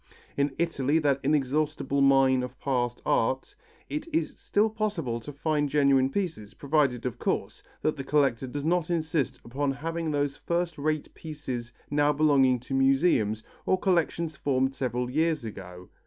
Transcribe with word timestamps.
In 0.35 0.55
Italy, 0.57 0.97
that 0.97 1.19
inexhaustible 1.21 2.01
mine 2.01 2.41
of 2.41 2.59
past 2.59 3.03
art, 3.05 3.53
it 3.87 4.07
is 4.11 4.33
still 4.35 4.67
possible 4.67 5.19
to 5.19 5.31
find 5.31 5.69
genuine 5.69 6.09
pieces, 6.09 6.55
provided, 6.55 7.05
of 7.05 7.19
course, 7.19 7.61
that 7.83 7.95
the 7.97 8.03
collector 8.03 8.47
does 8.47 8.65
not 8.65 8.89
insist 8.89 9.39
upon 9.45 9.71
having 9.73 10.09
those 10.09 10.37
first 10.37 10.79
rate 10.79 11.13
pieces 11.13 11.71
now 11.91 12.11
belonging 12.11 12.59
to 12.61 12.73
museums 12.73 13.43
or 13.67 13.77
collections 13.79 14.35
formed 14.35 14.73
several 14.73 15.07
years 15.07 15.45
ago. 15.45 15.87